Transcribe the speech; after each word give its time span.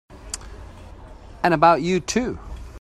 And 1.43 1.53
about 1.53 1.83
you 1.83 1.99
too! 1.99 2.39